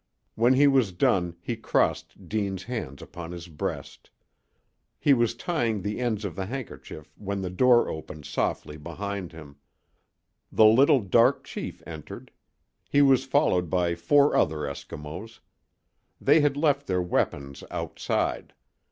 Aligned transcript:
When 0.33 0.55
he 0.55 0.65
was 0.65 0.91
done 0.93 1.35
he 1.41 1.55
crossed 1.55 2.27
Deane's 2.27 2.63
hands 2.63 3.03
upon 3.03 3.31
his 3.31 3.47
breast. 3.47 4.09
He 4.97 5.13
was 5.13 5.35
tying 5.35 5.83
the 5.83 5.99
ends 5.99 6.25
of 6.25 6.35
the 6.35 6.47
handkerchief 6.47 7.13
when 7.19 7.43
the 7.43 7.51
door 7.51 7.87
opened 7.87 8.25
softly 8.25 8.77
behind 8.77 9.31
him. 9.31 9.57
The 10.51 10.65
little 10.65 11.01
dark 11.01 11.43
chief 11.43 11.83
entered. 11.85 12.31
He 12.89 13.03
was 13.03 13.25
followed 13.25 13.69
by 13.69 13.93
four 13.93 14.35
other 14.35 14.61
Eskimos. 14.61 15.39
They 16.19 16.39
had 16.39 16.57
left 16.57 16.87
their 16.87 17.03
weapons 17.03 17.63
outside. 17.69 18.55